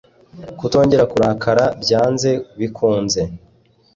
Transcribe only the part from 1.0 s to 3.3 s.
kurakara byanze bikunze